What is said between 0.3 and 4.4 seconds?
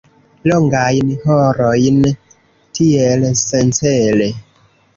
Longajn horojn tiel, sencele.